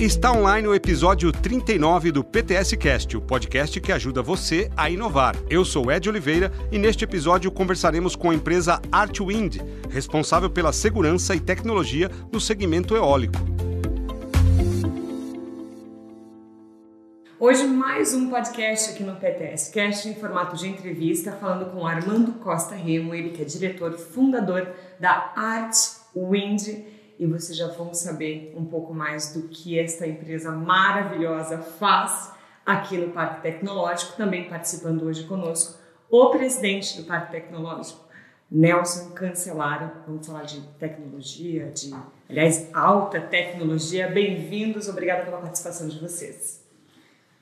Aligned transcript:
Está 0.00 0.32
online 0.32 0.66
o 0.66 0.74
episódio 0.74 1.30
39 1.30 2.10
do 2.10 2.24
PTS 2.24 2.74
Cast, 2.78 3.18
o 3.18 3.20
podcast 3.20 3.78
que 3.82 3.92
ajuda 3.92 4.22
você 4.22 4.70
a 4.74 4.88
inovar. 4.88 5.36
Eu 5.50 5.62
sou 5.62 5.92
Ed 5.92 6.08
Oliveira 6.08 6.50
e 6.72 6.78
neste 6.78 7.04
episódio 7.04 7.52
conversaremos 7.52 8.16
com 8.16 8.30
a 8.30 8.34
empresa 8.34 8.80
Artwind, 8.90 9.58
responsável 9.90 10.48
pela 10.48 10.72
segurança 10.72 11.34
e 11.34 11.40
tecnologia 11.40 12.10
no 12.32 12.40
segmento 12.40 12.96
eólico. 12.96 13.36
Hoje 17.38 17.66
mais 17.66 18.14
um 18.14 18.30
podcast 18.30 18.92
aqui 18.92 19.02
no 19.02 19.16
PTS 19.16 19.70
Cast 19.70 20.08
em 20.08 20.14
formato 20.14 20.56
de 20.56 20.66
entrevista, 20.66 21.32
falando 21.32 21.72
com 21.72 21.86
Armando 21.86 22.32
Costa 22.38 22.74
Remo, 22.74 23.14
ele 23.14 23.32
que 23.32 23.42
é 23.42 23.44
diretor 23.44 23.98
fundador 23.98 24.66
da 24.98 25.34
Artwind 25.36 26.86
e 27.20 27.26
vocês 27.26 27.56
já 27.56 27.68
vão 27.68 27.92
saber 27.92 28.54
um 28.56 28.64
pouco 28.64 28.94
mais 28.94 29.34
do 29.34 29.42
que 29.42 29.78
esta 29.78 30.06
empresa 30.06 30.50
maravilhosa 30.50 31.58
faz 31.58 32.32
aqui 32.64 32.96
no 32.96 33.10
Parque 33.10 33.42
Tecnológico. 33.42 34.16
Também 34.16 34.48
participando 34.48 35.02
hoje 35.02 35.24
conosco 35.24 35.78
o 36.08 36.30
presidente 36.30 36.96
do 36.96 37.04
Parque 37.06 37.32
Tecnológico, 37.32 38.08
Nelson 38.50 39.10
Cancelaro. 39.10 39.90
Vamos 40.06 40.26
falar 40.26 40.44
de 40.44 40.62
tecnologia, 40.78 41.70
de, 41.70 41.94
aliás, 42.26 42.70
alta 42.72 43.20
tecnologia. 43.20 44.08
Bem-vindos, 44.08 44.88
obrigada 44.88 45.22
pela 45.22 45.42
participação 45.42 45.88
de 45.88 46.00
vocês. 46.00 46.64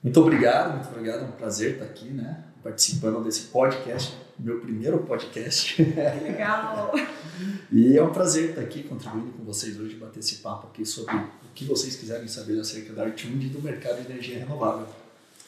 Muito 0.03 0.19
obrigado, 0.19 0.75
muito 0.75 0.89
obrigado. 0.89 1.21
É 1.21 1.23
um 1.23 1.31
prazer 1.31 1.75
estar 1.75 1.85
aqui, 1.85 2.09
né? 2.09 2.43
Participando 2.63 3.23
desse 3.23 3.43
podcast 3.47 4.17
meu 4.39 4.59
primeiro 4.61 4.99
podcast. 4.99 5.75
Que 5.75 5.83
legal! 5.83 6.93
e 7.71 7.97
é 7.97 8.03
um 8.03 8.11
prazer 8.11 8.51
estar 8.51 8.61
aqui 8.61 8.83
contribuindo 8.83 9.33
com 9.33 9.43
vocês 9.43 9.77
hoje, 9.77 9.95
bater 9.95 10.19
esse 10.19 10.35
papo 10.37 10.67
aqui 10.67 10.85
sobre 10.85 11.13
o 11.15 11.53
que 11.53 11.65
vocês 11.65 11.97
quiserem 11.97 12.27
saber 12.27 12.57
acerca 12.59 12.93
da 12.93 13.03
Artwind 13.03 13.43
e 13.43 13.49
do 13.49 13.61
mercado 13.61 14.01
de 14.01 14.11
energia 14.11 14.39
renovável. 14.39 14.87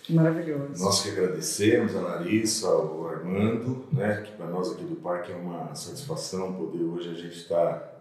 Maravilhoso. 0.10 0.84
Nós 0.84 1.02
que 1.02 1.10
agradecemos 1.10 1.96
a 1.96 2.02
Larissa, 2.02 2.68
ao 2.68 3.08
Armando, 3.08 3.86
né, 3.94 4.24
que 4.26 4.32
para 4.34 4.48
nós 4.48 4.72
aqui 4.72 4.84
do 4.84 4.98
parque 4.98 5.32
é 5.32 5.36
uma 5.36 5.74
satisfação 5.74 6.54
poder 6.54 6.84
hoje 6.84 7.10
a 7.12 7.14
gente 7.14 7.38
estar 7.38 7.74
tá 7.74 7.94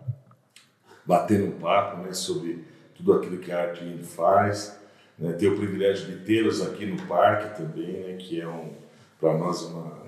batendo 1.06 1.46
um 1.46 1.58
papo 1.60 2.02
né, 2.02 2.12
sobre 2.12 2.64
tudo 2.96 3.12
aquilo 3.12 3.38
que 3.38 3.52
a 3.52 3.62
Artwind 3.62 4.02
faz. 4.02 4.76
Né, 5.16 5.34
ter 5.34 5.48
o 5.48 5.56
privilégio 5.56 6.06
de 6.06 6.24
tê-los 6.24 6.62
aqui 6.62 6.86
no 6.86 7.00
parque 7.06 7.60
também, 7.60 8.00
né, 8.00 8.16
que 8.16 8.40
é 8.40 8.48
um, 8.48 8.72
para 9.20 9.36
nós 9.36 9.62
uma, 9.62 10.00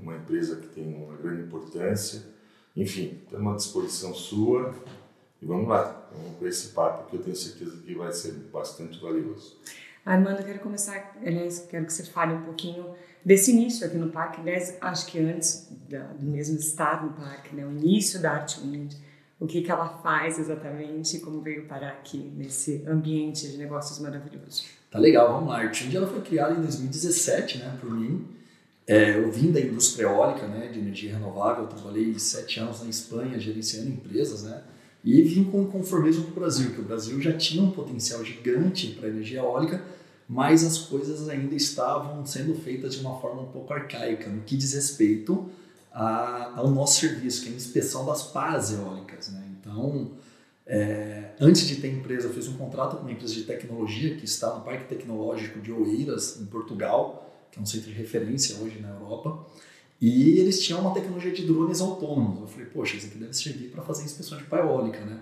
uma 0.00 0.16
empresa 0.16 0.56
que 0.56 0.68
tem 0.68 0.94
uma 0.94 1.16
grande 1.16 1.42
importância. 1.42 2.22
Enfim, 2.76 3.18
estamos 3.24 3.52
à 3.52 3.56
disposição 3.56 4.14
sua 4.14 4.72
e 5.42 5.46
vamos 5.46 5.68
lá, 5.68 6.08
vamos 6.12 6.38
com 6.38 6.46
esse 6.46 6.68
papo 6.68 7.10
que 7.10 7.16
eu 7.16 7.22
tenho 7.22 7.36
certeza 7.36 7.76
que 7.78 7.94
vai 7.94 8.12
ser 8.12 8.32
bastante 8.52 9.00
valioso. 9.00 9.58
Armando, 10.04 10.40
eu 10.40 10.46
quero 10.46 10.60
começar, 10.60 11.16
aliás, 11.24 11.66
quero 11.68 11.84
que 11.84 11.92
você 11.92 12.04
fale 12.04 12.32
um 12.32 12.42
pouquinho 12.42 12.94
desse 13.24 13.50
início 13.50 13.86
aqui 13.86 13.96
no 13.96 14.08
parque, 14.10 14.40
aliás, 14.40 14.76
acho 14.80 15.06
que 15.06 15.18
antes 15.18 15.68
do 16.18 16.26
mesmo 16.26 16.58
estar 16.58 17.04
no 17.04 17.12
parque, 17.12 17.54
né, 17.54 17.66
o 17.66 17.70
início 17.70 18.20
da 18.20 18.32
Art 18.32 18.58
Wind, 18.58 18.94
o 19.38 19.46
que, 19.46 19.62
que 19.62 19.70
ela 19.70 19.88
faz 20.02 20.38
exatamente 20.38 21.16
e 21.16 21.20
como 21.20 21.40
veio 21.40 21.66
parar 21.66 21.90
aqui 21.90 22.18
nesse 22.36 22.84
ambiente 22.86 23.48
de 23.48 23.56
negócios 23.56 23.98
maravilhoso. 23.98 24.64
Tá 24.90 24.98
legal, 24.98 25.32
vamos 25.32 25.48
lá. 25.48 25.58
A 25.58 25.60
Art 25.62 25.82
Wind 25.82 25.94
ela 25.94 26.06
foi 26.06 26.20
criada 26.22 26.52
em 26.52 26.62
2017, 26.62 27.58
né, 27.58 27.78
por 27.80 27.90
mim, 27.90 28.26
é, 28.90 29.16
eu 29.16 29.30
vim 29.30 29.52
da 29.52 29.60
indústria 29.60 30.06
eólica, 30.06 30.48
né, 30.48 30.66
de 30.66 30.80
energia 30.80 31.12
renovável, 31.12 31.68
trabalhei 31.68 32.18
sete 32.18 32.58
anos 32.58 32.82
na 32.82 32.88
Espanha 32.88 33.38
gerenciando 33.38 33.88
empresas, 33.88 34.42
né, 34.42 34.64
e 35.04 35.22
vim 35.22 35.44
com 35.44 35.62
o 35.62 35.66
conformismo 35.68 36.24
do 36.24 36.34
Brasil, 36.34 36.72
que 36.72 36.80
o 36.80 36.82
Brasil 36.82 37.20
já 37.20 37.32
tinha 37.34 37.62
um 37.62 37.70
potencial 37.70 38.24
gigante 38.24 38.88
para 38.98 39.08
energia 39.08 39.38
eólica, 39.38 39.80
mas 40.28 40.64
as 40.64 40.76
coisas 40.76 41.28
ainda 41.28 41.54
estavam 41.54 42.26
sendo 42.26 42.52
feitas 42.56 42.96
de 42.96 43.00
uma 43.00 43.16
forma 43.20 43.42
um 43.42 43.52
pouco 43.52 43.72
arcaica, 43.72 44.28
no 44.28 44.42
que 44.42 44.56
diz 44.56 44.72
respeito 44.72 45.48
a, 45.92 46.54
ao 46.56 46.68
nosso 46.68 46.98
serviço, 46.98 47.44
que 47.44 47.48
é 47.48 47.52
a 47.52 47.54
inspeção 47.54 48.04
das 48.04 48.24
pás 48.24 48.72
eólicas. 48.72 49.28
Né? 49.28 49.42
Então, 49.60 50.10
é, 50.66 51.30
antes 51.40 51.64
de 51.64 51.76
ter 51.76 51.92
empresa, 51.92 52.26
eu 52.26 52.32
fiz 52.32 52.48
um 52.48 52.56
contrato 52.56 52.96
com 52.96 53.02
uma 53.02 53.12
empresa 53.12 53.34
de 53.34 53.44
tecnologia 53.44 54.16
que 54.16 54.24
está 54.24 54.52
no 54.52 54.62
Parque 54.62 54.92
Tecnológico 54.92 55.60
de 55.60 55.70
Oeiras, 55.70 56.40
em 56.40 56.46
Portugal, 56.46 57.29
que 57.50 57.58
é 57.58 57.62
um 57.62 57.66
centro 57.66 57.90
de 57.90 57.96
referência 57.96 58.56
hoje 58.56 58.78
na 58.80 58.90
Europa, 58.90 59.46
e 60.00 60.38
eles 60.38 60.60
tinham 60.62 60.80
uma 60.80 60.94
tecnologia 60.94 61.30
de 61.30 61.46
drones 61.46 61.80
autônomos. 61.80 62.40
Eu 62.40 62.46
falei, 62.46 62.66
poxa, 62.66 62.96
isso 62.96 63.06
aqui 63.06 63.18
deve 63.18 63.34
servir 63.34 63.68
para 63.68 63.82
fazer 63.82 64.04
inspeção 64.04 64.38
de 64.38 64.44
eólica, 64.50 65.00
né? 65.04 65.20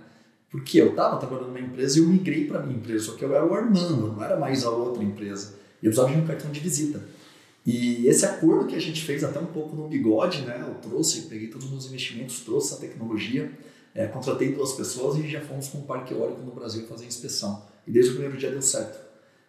Porque 0.50 0.80
eu 0.80 0.90
estava 0.90 1.18
trabalhando 1.18 1.48
numa 1.48 1.60
empresa 1.60 1.98
e 1.98 2.02
eu 2.02 2.08
migrei 2.08 2.46
para 2.46 2.62
minha 2.62 2.78
empresa, 2.78 3.06
só 3.06 3.12
que 3.12 3.24
eu 3.24 3.34
era 3.34 3.44
o 3.44 3.52
Armando, 3.52 4.14
não 4.14 4.22
era 4.22 4.38
mais 4.38 4.64
a 4.64 4.70
outra 4.70 5.02
empresa. 5.02 5.58
Eu 5.82 5.90
precisava 5.90 6.12
de 6.12 6.20
um 6.20 6.26
cartão 6.26 6.50
de 6.50 6.60
visita. 6.60 7.02
E 7.66 8.06
esse 8.06 8.24
acordo 8.24 8.66
que 8.66 8.74
a 8.74 8.80
gente 8.80 9.04
fez 9.04 9.22
até 9.22 9.38
um 9.38 9.46
pouco 9.46 9.76
no 9.76 9.88
bigode, 9.88 10.42
né? 10.42 10.64
Eu 10.66 10.74
trouxe, 10.76 11.22
peguei 11.22 11.48
todos 11.48 11.66
os 11.66 11.72
meus 11.72 11.86
investimentos, 11.86 12.40
trouxe 12.40 12.72
essa 12.72 12.80
tecnologia, 12.80 13.52
é, 13.94 14.06
contratei 14.06 14.52
duas 14.52 14.72
pessoas 14.72 15.18
e 15.18 15.28
já 15.28 15.40
fomos 15.40 15.68
com 15.68 15.78
o 15.78 15.82
parque 15.82 16.14
eólico 16.14 16.40
no 16.42 16.52
Brasil 16.52 16.86
fazer 16.86 17.04
inspeção. 17.04 17.62
E 17.86 17.90
desde 17.90 18.12
o 18.12 18.14
primeiro 18.14 18.38
dia 18.38 18.50
deu 18.50 18.62
certo. 18.62 19.07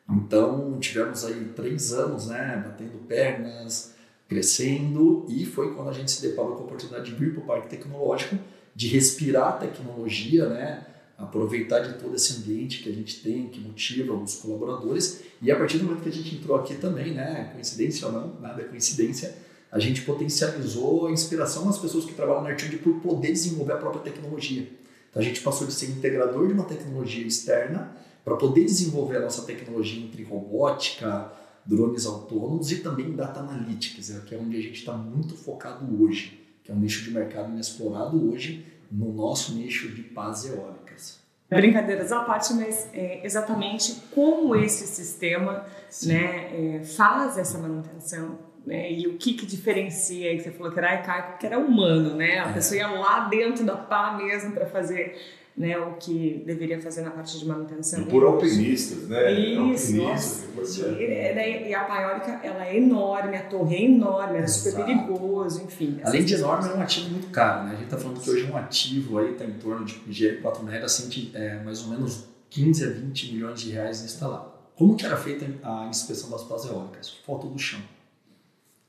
Então, 0.10 0.78
tivemos 0.80 1.24
aí 1.24 1.52
três 1.56 1.94
anos, 1.94 2.28
né, 2.28 2.64
batendo 2.66 2.98
pernas, 3.08 3.94
crescendo, 4.28 5.26
e 5.30 5.46
foi 5.46 5.74
quando 5.74 5.90
a 5.90 5.94
gente 5.94 6.12
se 6.12 6.22
deparou 6.22 6.56
com 6.56 6.64
a 6.64 6.66
oportunidade 6.66 7.12
de 7.12 7.16
vir 7.16 7.34
para 7.34 7.44
o 7.44 7.46
Parque 7.46 7.70
Tecnológico, 7.70 8.38
de 8.76 8.88
respirar 8.88 9.50
a 9.50 9.52
tecnologia, 9.54 10.48
né, 10.50 10.86
aproveitar 11.18 11.80
de 11.80 12.00
todo 12.00 12.16
esse 12.16 12.38
ambiente 12.38 12.82
que 12.82 12.90
a 12.90 12.94
gente 12.94 13.22
tem, 13.22 13.50
que 13.50 13.60
motiva 13.60 14.14
os 14.14 14.36
colaboradores, 14.36 15.22
e 15.42 15.52
a 15.52 15.56
partir 15.56 15.78
do 15.78 15.84
momento 15.84 16.02
que 16.02 16.10
a 16.10 16.14
gente 16.14 16.36
entrou 16.36 16.58
aqui 16.58 16.76
também, 16.76 17.14
né, 17.14 17.52
coincidência 17.54 18.08
ou 18.08 18.14
não, 18.14 18.40
nada 18.40 18.62
é 18.62 18.66
coincidência, 18.66 19.36
a 19.72 19.78
gente 19.78 20.02
potencializou 20.02 21.08
a 21.08 21.12
inspiração 21.12 21.66
nas 21.66 21.78
pessoas 21.78 22.06
que 22.06 22.14
trabalham 22.14 22.42
na 22.42 22.50
Artind 22.50 22.74
por 22.80 22.96
poder 23.02 23.32
desenvolver 23.32 23.74
a 23.74 23.78
própria 23.78 24.02
tecnologia. 24.02 24.68
Então 25.10 25.22
a 25.22 25.26
gente 25.26 25.42
passou 25.42 25.68
de 25.68 25.74
ser 25.74 25.88
integrador 25.88 26.48
de 26.48 26.54
uma 26.54 26.64
tecnologia 26.64 27.26
externa 27.26 27.96
para 28.30 28.38
poder 28.38 28.64
desenvolver 28.64 29.18
a 29.18 29.22
nossa 29.22 29.42
tecnologia 29.42 30.04
entre 30.04 30.22
robótica, 30.24 31.32
drones 31.66 32.06
autônomos 32.06 32.72
e 32.72 32.78
também 32.78 33.16
data 33.16 33.40
analytics, 33.40 34.22
que 34.28 34.36
é 34.36 34.38
onde 34.38 34.56
a 34.56 34.62
gente 34.62 34.80
está 34.80 34.94
muito 34.94 35.36
focado 35.36 36.04
hoje, 36.04 36.40
que 36.64 36.72
é 36.72 36.76
um 36.76 36.80
nicho 36.80 37.04
de 37.04 37.12
mercado 37.12 37.52
inexplorado 37.52 38.32
hoje 38.32 38.68
no 38.92 39.12
nosso 39.12 39.54
nicho 39.56 39.90
de 39.90 40.04
pás 40.04 40.46
eólicas. 40.46 41.18
Brincadeiras 41.50 42.12
à 42.12 42.20
parte, 42.20 42.54
mas 42.54 42.88
é, 42.94 43.26
exatamente 43.26 44.00
como 44.14 44.56
esse 44.56 44.86
sistema 44.86 45.66
né, 46.04 46.76
é, 46.78 46.84
faz 46.84 47.36
essa 47.40 47.58
manutenção 47.58 48.38
né, 48.66 48.92
e 48.92 49.08
o 49.08 49.18
que, 49.18 49.34
que 49.34 49.46
diferencia, 49.46 50.36
que 50.36 50.44
você 50.44 50.52
falou 50.52 50.72
que 50.72 50.80
era 50.80 50.92
arcaico, 50.92 51.38
que 51.40 51.46
era 51.46 51.58
humano, 51.58 52.16
né? 52.16 52.40
A 52.40 52.50
é. 52.50 52.54
pessoa 52.54 52.78
ia 52.78 52.88
lá 52.88 53.28
dentro 53.28 53.66
da 53.66 53.76
pá 53.76 54.18
mesmo 54.18 54.52
para 54.52 54.66
fazer 54.66 55.16
né, 55.60 55.78
o 55.78 55.96
que 55.96 56.42
deveria 56.46 56.80
fazer 56.82 57.02
na 57.02 57.12
parte 57.12 57.38
de 57.38 57.46
manutenção. 57.46 58.02
E 58.02 58.06
por 58.06 58.24
alpinistas, 58.24 59.10
né? 59.10 59.34
Isso, 59.34 60.02
alpinistas, 60.02 60.78
e, 60.78 61.74
a 61.74 61.84
paiólica, 61.84 62.40
ela 62.42 62.66
é 62.66 62.78
enorme, 62.78 63.36
a 63.36 63.44
torre 63.44 63.76
é 63.76 63.84
enorme, 63.84 64.38
é 64.38 64.48
super 64.48 64.86
perigoso, 64.86 65.64
enfim. 65.64 66.00
Além 66.02 66.24
de 66.24 66.36
enorme, 66.36 66.70
é 66.70 66.74
um 66.74 66.82
ativo 66.82 67.10
muito 67.10 67.28
caro, 67.28 67.66
né? 67.66 67.72
A 67.72 67.76
gente 67.76 67.86
está 67.86 67.98
falando 67.98 68.22
que 68.22 68.30
hoje 68.30 68.50
um 68.50 68.56
ativo 68.56 69.20
aí 69.20 69.34
está 69.34 69.44
em 69.44 69.54
torno 69.54 69.84
de 69.84 69.96
GR4 69.96 70.64
mega, 70.64 70.86
assim, 70.86 71.32
é, 71.34 71.62
mais 71.62 71.84
ou 71.84 71.90
menos 71.90 72.30
15 72.50 72.86
a 72.86 72.90
20 72.92 73.34
milhões 73.34 73.60
de 73.60 73.72
reais 73.72 74.02
instalado. 74.02 74.52
Como 74.78 74.96
que 74.96 75.06
era 75.06 75.18
feita 75.18 75.46
a 75.62 75.88
inspeção 75.90 76.30
das 76.30 76.44
pás 76.44 76.64
eólicas? 76.64 77.10
Foto 77.26 77.48
do 77.48 77.60
chão. 77.60 77.82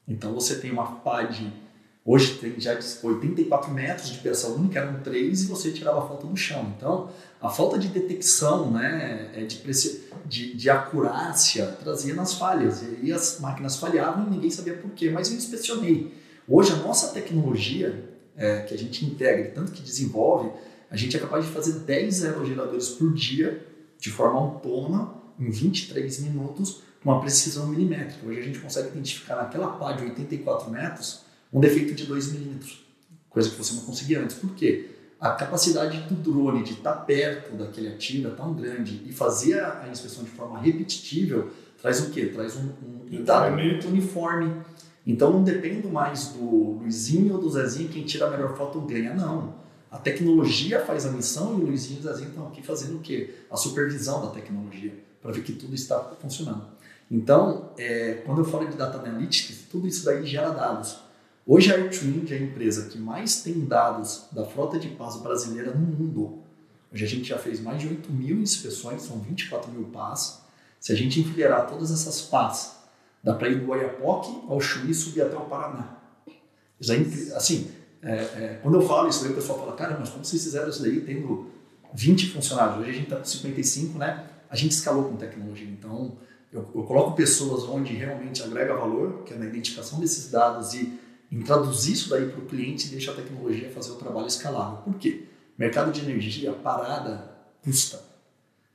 Então 0.06 0.34
você 0.34 0.56
tem 0.56 0.70
uma 0.70 0.96
pá 0.96 1.22
de 1.22 1.52
Hoje 2.04 2.38
tem 2.38 2.58
já 2.58 2.78
84 3.02 3.70
metros 3.72 4.08
de 4.08 4.18
peça 4.18 4.48
única, 4.48 4.80
eram 4.80 5.00
três 5.00 5.42
e 5.42 5.46
você 5.46 5.70
tirava 5.70 5.98
a 5.98 6.08
falta 6.08 6.26
no 6.26 6.36
chão. 6.36 6.72
Então, 6.76 7.10
a 7.40 7.50
falta 7.50 7.78
de 7.78 7.88
detecção, 7.88 8.70
né, 8.70 9.30
é 9.34 9.44
de, 9.44 9.62
de, 10.24 10.56
de 10.56 10.70
acurácia, 10.70 11.66
trazia 11.66 12.14
nas 12.14 12.34
falhas. 12.34 12.82
E 12.82 12.86
aí 13.02 13.12
as 13.12 13.38
máquinas 13.38 13.76
falhavam 13.76 14.26
e 14.26 14.30
ninguém 14.30 14.50
sabia 14.50 14.74
por 14.74 14.90
quê, 14.92 15.10
mas 15.10 15.30
eu 15.30 15.36
inspecionei. 15.36 16.14
Hoje, 16.48 16.72
a 16.72 16.76
nossa 16.76 17.12
tecnologia, 17.12 18.08
é, 18.34 18.62
que 18.62 18.72
a 18.72 18.78
gente 18.78 19.04
integra, 19.04 19.50
tanto 19.50 19.70
que 19.70 19.82
desenvolve, 19.82 20.50
a 20.90 20.96
gente 20.96 21.16
é 21.16 21.20
capaz 21.20 21.44
de 21.44 21.52
fazer 21.52 21.80
10 21.80 22.24
aerogeradores 22.24 22.88
por 22.88 23.12
dia, 23.12 23.64
de 23.98 24.10
forma 24.10 24.40
autônoma, 24.40 25.22
em 25.38 25.50
23 25.50 26.20
minutos, 26.20 26.82
uma 27.04 27.20
precisão 27.20 27.66
milimétrica. 27.66 28.26
Hoje 28.26 28.40
a 28.40 28.42
gente 28.42 28.58
consegue 28.58 28.88
identificar 28.88 29.36
naquela 29.36 29.68
pá 29.68 29.92
de 29.92 30.04
84 30.04 30.70
metros 30.70 31.22
um 31.52 31.60
defeito 31.60 31.94
de 31.94 32.06
2 32.06 32.32
milímetros, 32.32 32.84
coisa 33.28 33.50
que 33.50 33.56
você 33.56 33.74
não 33.74 33.82
conseguia 33.82 34.22
antes. 34.22 34.36
Por 34.36 34.54
quê? 34.54 34.90
A 35.20 35.32
capacidade 35.32 36.00
do 36.00 36.14
drone 36.14 36.62
de 36.62 36.72
estar 36.72 36.92
perto 36.92 37.54
daquele 37.54 37.88
ativo 37.88 38.28
é 38.28 38.30
tão 38.30 38.54
grande 38.54 39.02
e 39.06 39.12
fazer 39.12 39.60
a, 39.60 39.86
inspeção 39.90 40.24
de 40.24 40.30
forma 40.30 40.58
repetitível 40.58 41.50
traz 41.80 42.00
o 42.00 42.10
quê? 42.10 42.26
Traz 42.26 42.56
um, 42.56 42.70
um 43.10 43.22
dado 43.22 43.54
muito 43.54 43.88
uniforme. 43.88 44.54
Então 45.06 45.32
não 45.32 45.42
dependo 45.42 45.88
mais 45.88 46.28
do 46.28 46.78
Luizinho 46.78 47.34
ou 47.34 47.40
do 47.40 47.50
Zezinho 47.50 47.88
quem 47.88 48.04
tira 48.04 48.26
a 48.26 48.30
melhor 48.30 48.56
foto 48.56 48.80
ganha, 48.82 49.12
não. 49.12 49.54
A 49.90 49.98
tecnologia 49.98 50.80
faz 50.80 51.04
a 51.04 51.10
missão 51.10 51.58
e 51.58 51.62
o 51.62 51.66
Luizinho 51.66 51.98
e 51.98 52.00
o 52.00 52.02
Zezinho 52.04 52.28
estão 52.28 52.46
aqui 52.46 52.62
fazendo 52.62 52.96
o 52.96 53.00
quê? 53.00 53.34
A 53.50 53.56
supervisão 53.56 54.22
da 54.22 54.28
tecnologia, 54.28 54.94
para 55.20 55.32
ver 55.32 55.42
que 55.42 55.52
tudo 55.52 55.74
está 55.74 55.98
funcionando. 56.20 56.64
Então, 57.10 57.72
é, 57.76 58.22
quando 58.24 58.38
eu 58.38 58.44
falo 58.44 58.68
de 58.68 58.76
Data 58.76 58.98
Analytics, 58.98 59.66
tudo 59.70 59.88
isso 59.88 60.04
daí 60.04 60.24
gera 60.24 60.50
dados. 60.50 60.98
Hoje 61.44 61.72
a 61.72 61.76
Airtwind 61.76 62.30
é 62.30 62.36
a 62.36 62.40
empresa 62.40 62.88
que 62.88 62.98
mais 62.98 63.42
tem 63.42 63.64
dados 63.64 64.26
da 64.30 64.44
frota 64.44 64.78
de 64.78 64.88
pás 64.90 65.16
brasileira 65.16 65.72
no 65.72 65.84
mundo. 65.84 66.38
Hoje 66.92 67.04
a 67.04 67.08
gente 67.08 67.28
já 67.28 67.38
fez 67.38 67.60
mais 67.60 67.80
de 67.80 67.88
8 67.88 68.12
mil 68.12 68.38
inspeções, 68.40 69.02
são 69.02 69.18
24 69.18 69.72
mil 69.72 69.84
pás. 69.84 70.40
Se 70.78 70.92
a 70.92 70.94
gente 70.94 71.18
enfileirar 71.18 71.66
todas 71.66 71.90
essas 71.90 72.22
pás, 72.22 72.76
dá 73.24 73.34
para 73.34 73.48
ir 73.48 73.60
do 73.60 73.70
Oiapoque 73.70 74.30
ao 74.48 74.60
Chuí 74.60 74.90
e 74.90 74.94
subir 74.94 75.22
até 75.22 75.36
o 75.36 75.46
Paraná. 75.46 75.96
É 76.28 77.36
assim, 77.36 77.70
é, 78.02 78.12
é, 78.12 78.60
quando 78.62 78.76
eu 78.76 78.82
falo 78.82 79.08
isso, 79.08 79.24
aí 79.24 79.32
o 79.32 79.34
pessoal 79.34 79.58
fala, 79.58 79.72
cara, 79.72 79.96
mas 79.98 80.08
como 80.08 80.24
vocês 80.24 80.42
fizeram 80.42 80.68
isso 80.68 80.82
daí 80.82 81.00
tendo 81.00 81.50
20 81.92 82.30
funcionários? 82.30 82.78
Hoje 82.78 82.90
a 82.90 82.92
gente 82.92 83.04
está 83.04 83.16
com 83.16 83.24
55, 83.24 83.98
né? 83.98 84.26
A 84.48 84.56
gente 84.56 84.72
escalou 84.72 85.04
com 85.04 85.16
tecnologia. 85.16 85.68
Então, 85.68 86.16
eu, 86.52 86.68
eu, 86.74 86.82
coloco 86.82 87.14
pessoas 87.14 87.64
onde 87.64 87.94
realmente 87.94 88.42
agrega 88.42 88.74
valor, 88.74 89.22
que 89.24 89.32
é 89.32 89.36
na 89.36 89.46
identificação 89.46 90.00
desses 90.00 90.30
dados 90.30 90.74
e 90.74 90.98
em 91.30 91.42
traduzir 91.42 91.92
isso 91.92 92.10
daí 92.10 92.28
para 92.28 92.40
o 92.40 92.46
cliente 92.46 92.88
e 92.88 92.90
deixa 92.90 93.12
a 93.12 93.14
tecnologia 93.14 93.70
fazer 93.70 93.92
o 93.92 93.96
trabalho 93.96 94.26
escalável. 94.26 94.78
Por 94.78 94.94
quê? 94.94 95.26
Mercado 95.56 95.92
de 95.92 96.00
energia, 96.00 96.52
parada, 96.52 97.36
custa. 97.62 98.02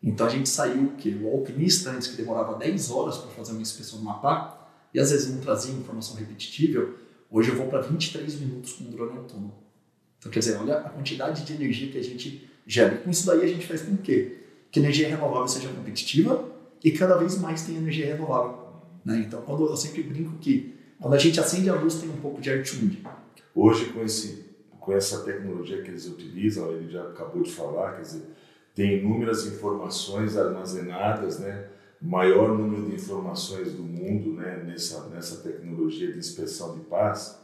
Então 0.01 0.25
a 0.25 0.29
gente 0.29 0.47
saiu 0.47 0.93
que 0.97 1.09
o 1.15 1.27
alpinista 1.27 1.89
antes 1.89 2.07
que 2.07 2.15
demorava 2.15 2.57
10 2.57 2.91
horas 2.91 3.17
para 3.17 3.31
fazer 3.31 3.51
uma 3.51 3.61
inspeção 3.61 3.99
do 3.99 4.05
mapa 4.05 4.57
e 4.93 4.99
às 4.99 5.11
vezes 5.11 5.29
não 5.33 5.41
trazia 5.41 5.73
informação 5.73 6.15
repetitível, 6.15 6.95
hoje 7.29 7.49
eu 7.49 7.57
vou 7.57 7.67
para 7.67 7.81
23 7.81 8.39
minutos 8.39 8.73
com 8.73 8.85
um 8.85 8.91
drone 8.91 9.17
autônomo. 9.17 9.53
Então 10.17 10.31
quer 10.31 10.39
dizer, 10.39 10.57
olha 10.57 10.77
a 10.77 10.89
quantidade 10.89 11.43
de 11.43 11.53
energia 11.53 11.91
que 11.91 11.97
a 11.97 12.03
gente 12.03 12.49
gera. 12.65 12.95
E 12.95 12.97
com 12.99 13.09
isso 13.09 13.25
daí 13.25 13.41
a 13.43 13.47
gente 13.47 13.67
faz 13.67 13.81
com 13.81 13.97
quê? 13.97 14.37
Que 14.71 14.79
energia 14.79 15.09
renovável 15.09 15.47
seja 15.47 15.67
competitiva 15.67 16.54
e 16.85 16.91
cada 16.91 17.17
vez 17.17 17.37
mais 17.37 17.63
tem 17.63 17.75
energia 17.75 18.05
renovável. 18.05 18.59
Né? 19.03 19.25
Então 19.27 19.41
quando 19.41 19.65
eu 19.65 19.75
sempre 19.75 20.03
brinco 20.03 20.37
que 20.37 20.73
quando 21.01 21.15
a 21.15 21.19
gente 21.19 21.39
acende 21.39 21.69
a 21.69 21.75
luz 21.75 21.95
tem 21.95 22.09
um 22.09 22.17
pouco 22.17 22.39
de 22.39 22.49
air 22.49 22.63
Hoje 23.53 23.85
com 23.87 24.01
esse 24.03 24.45
com 24.79 24.93
essa 24.93 25.23
tecnologia 25.23 25.81
que 25.81 25.89
eles 25.89 26.07
utilizam, 26.07 26.71
ele 26.71 26.91
já 26.91 27.01
acabou 27.01 27.41
de 27.41 27.51
falar, 27.51 27.93
quer 27.93 28.01
dizer, 28.01 28.21
tem 28.75 28.99
inúmeras 28.99 29.47
informações 29.47 30.37
armazenadas, 30.37 31.39
né? 31.39 31.65
maior 31.99 32.55
número 32.55 32.89
de 32.89 32.95
informações 32.95 33.71
do 33.71 33.81
mundo 33.81 34.33
né? 34.33 34.63
nessa, 34.63 35.07
nessa 35.07 35.37
tecnologia 35.37 36.11
de 36.11 36.19
inspeção 36.19 36.75
de 36.75 36.81
paz. 36.81 37.39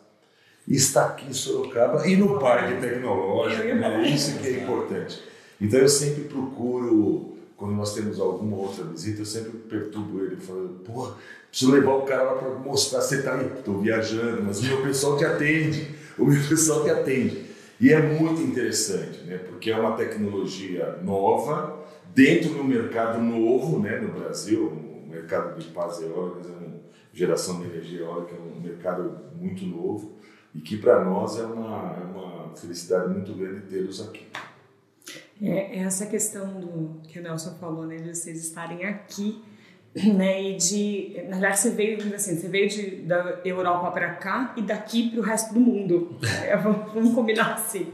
está 0.67 1.07
aqui 1.07 1.25
em 1.25 1.33
Sorocaba 1.33 2.07
e 2.07 2.15
no 2.15 2.37
parque 2.37 2.79
tecnológico, 2.79 3.63
né? 3.63 4.07
isso 4.07 4.37
que 4.37 4.47
é 4.47 4.63
importante. 4.63 5.19
Então 5.59 5.79
eu 5.79 5.89
sempre 5.89 6.25
procuro, 6.25 7.30
quando 7.61 7.75
nós 7.75 7.93
temos 7.93 8.19
alguma 8.19 8.57
outra 8.57 8.83
visita, 8.85 9.21
eu 9.21 9.25
sempre 9.25 9.51
perturbo 9.51 10.23
ele, 10.23 10.35
falo, 10.35 10.79
pô, 10.83 11.11
preciso 11.47 11.71
levar 11.71 11.93
o 11.93 12.01
cara 12.01 12.23
lá 12.23 12.33
para 12.33 12.49
mostrar, 12.55 13.01
você 13.01 13.17
está 13.17 13.35
aí, 13.35 13.51
estou 13.55 13.79
viajando, 13.79 14.41
mas 14.41 14.61
o 14.61 14.65
meu 14.65 14.81
pessoal 14.81 15.15
te 15.15 15.23
atende, 15.25 15.95
o 16.17 16.25
meu 16.25 16.41
pessoal 16.49 16.83
te 16.83 16.89
atende. 16.89 17.45
E 17.79 17.93
é 17.93 18.01
muito 18.01 18.41
interessante, 18.41 19.19
né? 19.25 19.37
porque 19.37 19.69
é 19.69 19.77
uma 19.77 19.95
tecnologia 19.95 20.97
nova, 21.03 21.85
dentro 22.15 22.49
de 22.49 22.59
um 22.59 22.63
mercado 22.63 23.21
novo 23.21 23.79
né? 23.79 23.99
no 23.99 24.11
Brasil, 24.11 24.65
o 24.65 25.07
mercado 25.07 25.59
de 25.59 25.67
paz 25.67 26.01
eólicas, 26.01 26.47
é 26.47 26.65
uma 26.65 26.79
geração 27.13 27.59
de 27.59 27.67
energia 27.67 27.99
eólica, 27.99 28.33
é 28.35 28.57
um 28.57 28.59
mercado 28.59 29.19
muito 29.39 29.63
novo 29.67 30.13
e 30.55 30.61
que 30.61 30.77
para 30.77 31.05
nós 31.05 31.39
é 31.39 31.43
uma, 31.43 31.95
é 31.95 32.03
uma 32.05 32.55
felicidade 32.55 33.13
muito 33.13 33.31
grande 33.33 33.61
tê-los 33.67 34.01
aqui. 34.01 34.25
É, 35.41 35.79
essa 35.79 36.05
questão 36.05 36.59
do 36.59 37.01
que 37.07 37.19
o 37.19 37.23
Nelson 37.23 37.55
falou, 37.55 37.87
né, 37.87 37.97
de 37.97 38.15
vocês 38.15 38.43
estarem 38.43 38.85
aqui 38.85 39.41
né? 40.15 40.41
E 40.41 40.55
de, 40.55 41.15
na 41.25 41.31
verdade, 41.31 41.59
você 41.59 41.69
veio, 41.71 42.15
assim, 42.15 42.37
você 42.37 42.47
veio 42.47 42.69
de, 42.69 42.95
da 43.01 43.41
Europa 43.43 43.91
para 43.91 44.13
cá 44.15 44.53
e 44.57 44.61
daqui 44.61 45.09
para 45.09 45.19
o 45.19 45.23
resto 45.23 45.53
do 45.53 45.59
mundo. 45.59 46.17
É, 46.43 46.55
vamos, 46.57 46.93
vamos, 46.93 47.13
combinar 47.13 47.53
assim. 47.53 47.91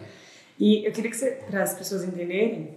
E 0.59 0.85
eu 0.85 0.91
queria 0.91 1.11
que 1.11 1.17
você, 1.17 1.31
para 1.31 1.63
as 1.63 1.73
pessoas 1.73 2.03
entenderem, 2.03 2.75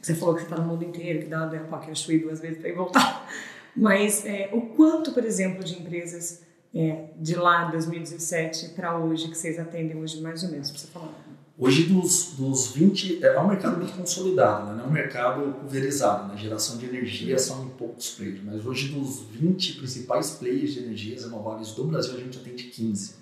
você 0.00 0.14
falou 0.14 0.34
que 0.34 0.42
você 0.42 0.46
está 0.46 0.60
no 0.60 0.68
mundo 0.68 0.84
inteiro, 0.84 1.20
que 1.20 1.26
dá 1.26 1.46
uma 1.46 1.58
pocket 1.60 1.96
Shui 1.96 2.18
duas 2.18 2.40
vezes 2.40 2.58
para 2.58 2.68
ir 2.68 2.74
voltar. 2.74 3.28
Mas 3.76 4.24
é, 4.26 4.50
o 4.52 4.60
quanto, 4.60 5.12
por 5.12 5.24
exemplo, 5.24 5.64
de 5.64 5.78
empresas 5.78 6.42
é, 6.74 7.06
de 7.16 7.34
lá 7.34 7.64
2017 7.70 8.70
para 8.70 8.98
hoje 8.98 9.28
que 9.28 9.36
vocês 9.36 9.58
atendem 9.58 9.96
hoje, 9.96 10.20
mais 10.20 10.42
ou 10.42 10.50
menos, 10.50 10.70
para 10.70 10.80
você 10.80 10.86
falar? 10.88 11.23
Hoje, 11.56 11.84
dos, 11.84 12.32
dos 12.36 12.72
20, 12.72 13.24
é 13.24 13.38
um 13.38 13.46
mercado 13.46 13.78
muito 13.78 13.92
consolidado, 13.92 14.66
né? 14.66 14.74
não 14.76 14.86
é 14.86 14.88
um 14.88 14.90
mercado 14.90 15.52
pulverizado. 15.52 16.26
Na 16.26 16.34
né? 16.34 16.40
geração 16.40 16.76
de 16.78 16.86
energia 16.86 17.38
são 17.38 17.68
poucos 17.68 18.10
players, 18.10 18.40
mas 18.42 18.66
hoje, 18.66 18.88
dos 18.88 19.20
20 19.30 19.74
principais 19.74 20.32
players 20.32 20.74
de 20.74 20.80
energias 20.80 21.22
renováveis 21.22 21.70
do 21.70 21.84
Brasil, 21.84 22.14
a 22.14 22.18
gente 22.18 22.38
atende 22.38 22.64
15. 22.64 23.14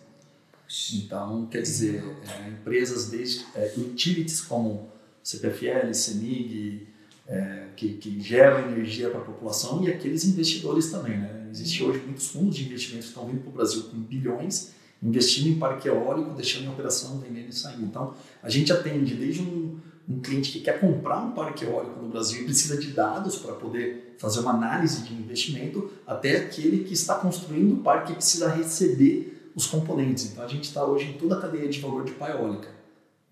Então, 0.94 1.46
quer 1.50 1.60
dizer, 1.60 2.02
é, 2.26 2.48
empresas 2.48 3.10
desde 3.10 3.44
é, 3.54 3.74
utilities 3.76 4.40
como 4.40 4.88
CPFL, 5.22 5.92
CEMIG, 5.92 6.88
é, 7.28 7.66
que, 7.76 7.94
que 7.94 8.18
geram 8.18 8.72
energia 8.72 9.10
para 9.10 9.20
a 9.20 9.24
população 9.24 9.84
e 9.84 9.90
aqueles 9.90 10.24
investidores 10.24 10.90
também. 10.90 11.18
Né? 11.18 11.48
Existem 11.50 11.86
hoje 11.86 11.98
muitos 12.06 12.28
fundos 12.28 12.56
de 12.56 12.64
investimentos 12.64 13.10
que 13.10 13.12
estão 13.12 13.26
vindo 13.26 13.42
para 13.42 13.50
o 13.50 13.52
Brasil 13.52 13.82
com 13.82 13.98
bilhões 13.98 14.72
investindo 15.02 15.48
em 15.48 15.58
parque 15.58 15.88
eólico, 15.88 16.30
deixando 16.30 16.66
em 16.66 16.68
operação, 16.68 17.18
vendendo 17.18 17.48
e 17.48 17.54
saindo. 17.54 17.84
Então, 17.84 18.14
a 18.42 18.48
gente 18.48 18.72
atende 18.72 19.14
desde 19.14 19.42
um, 19.42 19.78
um 20.08 20.20
cliente 20.20 20.52
que 20.52 20.60
quer 20.60 20.80
comprar 20.80 21.20
um 21.20 21.32
parque 21.32 21.64
eólico 21.64 22.00
no 22.00 22.08
Brasil 22.08 22.42
e 22.42 22.44
precisa 22.44 22.76
de 22.76 22.92
dados 22.92 23.36
para 23.36 23.54
poder 23.54 24.14
fazer 24.18 24.40
uma 24.40 24.52
análise 24.52 25.02
de 25.02 25.12
investimento, 25.14 25.90
até 26.06 26.36
aquele 26.36 26.84
que 26.84 26.94
está 26.94 27.16
construindo 27.16 27.74
o 27.74 27.76
parque 27.78 28.12
e 28.12 28.14
precisa 28.14 28.48
receber 28.48 29.50
os 29.56 29.66
componentes. 29.66 30.30
Então, 30.30 30.44
a 30.44 30.48
gente 30.48 30.64
está 30.64 30.84
hoje 30.84 31.10
em 31.10 31.14
toda 31.14 31.36
a 31.36 31.40
cadeia 31.40 31.68
de 31.68 31.80
valor 31.80 32.04
de 32.04 32.12
eólica. 32.12 32.68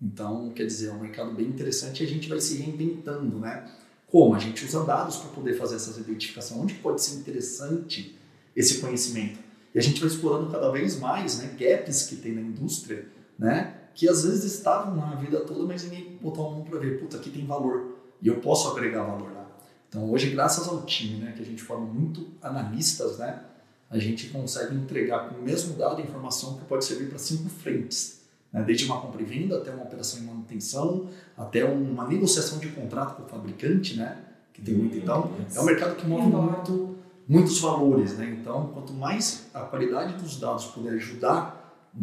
Então, 0.01 0.49
quer 0.49 0.65
dizer, 0.65 0.89
é 0.89 0.91
um 0.91 0.99
mercado 0.99 1.31
bem 1.31 1.45
interessante 1.45 2.03
e 2.03 2.05
a 2.05 2.09
gente 2.09 2.27
vai 2.27 2.41
se 2.41 2.57
reinventando, 2.57 3.37
né? 3.37 3.69
Como? 4.07 4.35
A 4.35 4.39
gente 4.39 4.65
usa 4.65 4.83
dados 4.83 5.15
para 5.17 5.29
poder 5.29 5.53
fazer 5.53 5.75
essas 5.75 5.97
identificações. 5.97 6.59
Onde 6.59 6.73
pode 6.75 7.01
ser 7.01 7.15
interessante 7.19 8.17
esse 8.55 8.79
conhecimento? 8.79 9.39
E 9.73 9.79
a 9.79 9.81
gente 9.81 9.99
vai 9.99 10.09
explorando 10.09 10.51
cada 10.51 10.69
vez 10.71 10.99
mais 10.99 11.39
né, 11.39 11.55
gaps 11.57 12.03
que 12.07 12.17
tem 12.17 12.33
na 12.33 12.41
indústria, 12.41 13.07
né, 13.37 13.75
que 13.93 14.07
às 14.07 14.23
vezes 14.23 14.43
estavam 14.43 14.97
lá 14.97 15.11
a 15.11 15.15
vida 15.15 15.39
toda, 15.41 15.63
mas 15.65 15.83
ninguém 15.83 16.17
botou 16.21 16.47
a 16.47 16.51
mão 16.51 16.63
para 16.63 16.79
ver, 16.79 16.99
puta, 16.99 17.17
aqui 17.17 17.29
tem 17.29 17.45
valor 17.45 17.97
e 18.21 18.27
eu 18.27 18.35
posso 18.39 18.69
agregar 18.69 19.03
valor 19.03 19.31
lá. 19.33 19.47
Então 19.87 20.09
hoje, 20.09 20.29
graças 20.29 20.67
ao 20.67 20.83
time, 20.83 21.19
né, 21.19 21.33
que 21.35 21.41
a 21.41 21.45
gente 21.45 21.61
forma 21.61 21.85
muito 21.85 22.27
analistas, 22.41 23.17
né, 23.17 23.41
a 23.89 23.97
gente 23.97 24.29
consegue 24.29 24.75
entregar 24.75 25.29
com 25.29 25.35
o 25.35 25.41
mesmo 25.41 25.73
dado 25.75 26.01
informação 26.01 26.57
que 26.57 26.65
pode 26.65 26.85
servir 26.85 27.09
para 27.09 27.17
cinco 27.17 27.49
frentes. 27.49 28.21
Né, 28.51 28.61
desde 28.63 28.83
uma 28.83 28.99
compra 28.99 29.21
e 29.21 29.25
venda 29.25 29.57
até 29.57 29.71
uma 29.71 29.83
operação 29.83 30.19
em 30.19 30.23
manutenção, 30.23 31.09
até 31.37 31.63
uma 31.63 32.05
negociação 32.05 32.59
de 32.59 32.67
contrato 32.67 33.15
com 33.15 33.23
o 33.23 33.25
fabricante, 33.25 33.95
né, 33.95 34.17
que 34.53 34.61
tem 34.61 34.73
muito. 34.73 34.97
Então, 34.97 35.31
é 35.55 35.59
um 35.59 35.63
mercado 35.63 35.95
que 35.95 36.05
move 36.05 36.27
muito 36.27 36.90
muitos 37.31 37.59
valores. 37.59 38.17
Né? 38.17 38.37
Então, 38.39 38.67
quanto 38.73 38.91
mais 38.93 39.47
a 39.53 39.61
qualidade 39.61 40.21
dos 40.21 40.37
dados 40.37 40.65
puder 40.65 40.95
ajudar 40.95 41.57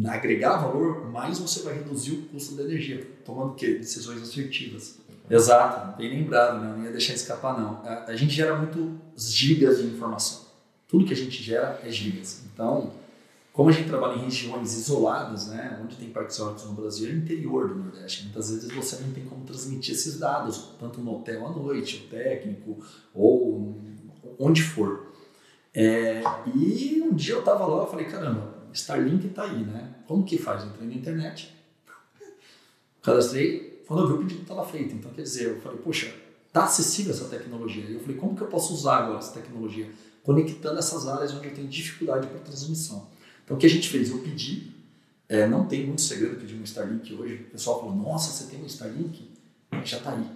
a 0.05 0.13
agregar 0.13 0.57
valor, 0.57 1.11
mais 1.11 1.39
você 1.39 1.63
vai 1.63 1.75
reduzir 1.75 2.13
o 2.13 2.23
custo 2.29 2.55
da 2.55 2.63
energia, 2.63 3.07
tomando 3.25 3.53
o 3.53 3.55
quê? 3.55 3.75
Decisões 3.75 4.23
assertivas. 4.23 4.99
Exato, 5.31 5.99
bem 5.99 6.09
lembrado, 6.09 6.61
né? 6.61 6.75
não 6.75 6.85
ia 6.85 6.91
deixar 6.91 7.13
escapar 7.13 7.59
não. 7.61 7.83
A, 7.85 8.05
a 8.07 8.17
gente 8.17 8.33
gera 8.33 8.57
muitos 8.57 9.31
gigas 9.31 9.79
de 9.79 9.87
informação. 9.87 10.47
Tudo 10.89 11.05
que 11.05 11.13
a 11.13 11.17
gente 11.17 11.43
gera 11.43 11.79
é 11.85 11.91
gigas. 11.91 12.43
Então, 12.51 12.93
como 13.53 13.69
a 13.69 13.73
gente 13.73 13.89
trabalha 13.89 14.15
em 14.15 14.25
regiões 14.25 14.73
isoladas, 14.75 15.49
né, 15.49 15.79
onde 15.83 15.97
tem 15.97 16.09
parques 16.09 16.39
eólicos 16.39 16.65
no 16.65 16.73
Brasil, 16.73 17.11
é 17.11 17.13
interior 17.13 17.69
do 17.69 17.75
Nordeste. 17.75 18.23
Muitas 18.25 18.51
vezes 18.51 18.73
você 18.73 19.03
não 19.03 19.13
tem 19.13 19.25
como 19.27 19.45
transmitir 19.45 19.95
esses 19.95 20.19
dados, 20.19 20.71
tanto 20.81 21.01
no 21.01 21.17
hotel 21.17 21.47
à 21.47 21.51
noite, 21.51 22.07
o 22.07 22.09
técnico, 22.09 22.79
ou 23.15 23.77
onde 24.39 24.63
for. 24.63 25.08
É, 25.81 26.21
e 26.57 27.01
um 27.01 27.15
dia 27.15 27.37
eu 27.37 27.43
tava 27.45 27.65
lá, 27.65 27.85
eu 27.85 27.87
falei, 27.87 28.07
caramba, 28.07 28.53
Starlink 28.73 29.29
tá 29.29 29.45
aí, 29.45 29.63
né? 29.65 29.95
Como 30.09 30.25
que 30.25 30.37
faz? 30.37 30.65
Entrei 30.65 30.89
na 30.89 30.95
internet, 30.95 31.55
cadastrei, 33.01 33.85
quando 33.87 34.03
eu 34.03 34.09
vi 34.09 34.13
o 34.15 34.19
pedido 34.19 34.43
estava 34.43 34.67
feito. 34.67 34.97
Então, 34.97 35.13
quer 35.13 35.23
dizer, 35.23 35.51
eu 35.51 35.61
falei, 35.61 35.79
poxa, 35.79 36.13
tá 36.53 36.65
acessível 36.65 37.15
essa 37.15 37.27
tecnologia. 37.27 37.85
E 37.85 37.95
eu 37.95 38.01
falei, 38.01 38.17
como 38.17 38.35
que 38.35 38.43
eu 38.43 38.49
posso 38.49 38.75
usar 38.75 39.05
agora 39.05 39.21
essa 39.21 39.33
tecnologia? 39.33 39.89
Conectando 40.25 40.81
essas 40.81 41.07
áreas 41.07 41.33
onde 41.33 41.47
eu 41.47 41.55
tenho 41.55 41.69
dificuldade 41.69 42.27
para 42.27 42.41
transmissão. 42.41 43.07
Então, 43.45 43.57
o 43.57 43.61
que 43.61 43.67
a 43.67 43.71
gente 43.71 43.89
fez? 43.89 44.11
Eu 44.11 44.19
pedi, 44.19 44.73
é, 45.29 45.47
não 45.47 45.65
tem 45.65 45.87
muito 45.87 46.03
segredo 46.03 46.41
pedir 46.41 46.57
um 46.57 46.65
Starlink 46.65 47.15
hoje. 47.15 47.35
O 47.35 47.51
pessoal 47.53 47.79
falou, 47.79 47.95
nossa, 47.95 48.33
você 48.33 48.51
tem 48.51 48.61
um 48.61 48.67
Starlink? 48.67 49.31
Já 49.85 49.99
está 49.99 50.11
aí. 50.11 50.27